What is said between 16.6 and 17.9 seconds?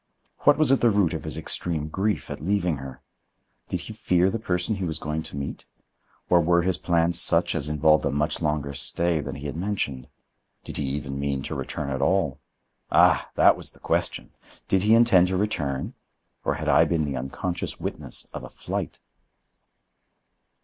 I been the unconscious